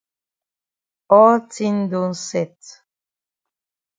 All 1.17 1.37
tin 1.53 1.77
don 1.91 2.11
set. 2.27 2.57